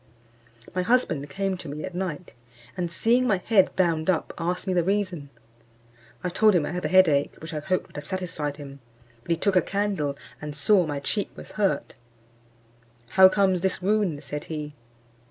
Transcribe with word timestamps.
My 0.73 0.81
husband 0.81 1.29
came 1.29 1.57
to 1.57 1.69
me 1.69 1.83
at 1.85 1.93
night, 1.93 2.33
and 2.75 2.91
seeing 2.91 3.27
my 3.27 3.37
head 3.37 3.75
bound 3.75 4.09
up, 4.09 4.33
asked 4.39 4.65
me 4.65 4.73
the 4.73 4.83
reason. 4.83 5.29
I 6.23 6.29
told 6.29 6.55
him 6.55 6.65
I 6.65 6.71
had 6.71 6.81
the 6.81 6.87
head 6.89 7.07
ache, 7.07 7.35
which 7.37 7.53
I 7.53 7.59
hoped 7.59 7.85
would 7.85 7.97
have 7.97 8.07
satisfied 8.07 8.57
him, 8.57 8.79
but 9.21 9.29
he 9.29 9.37
took 9.37 9.55
a 9.55 9.61
candle, 9.61 10.17
and 10.41 10.55
saw 10.55 10.87
my 10.87 10.99
cheek 10.99 11.29
was 11.35 11.51
hurt: 11.51 11.93
"How 13.09 13.29
comes 13.29 13.61
this 13.61 13.79
wound?" 13.79 14.23
said 14.23 14.45
he. 14.45 14.73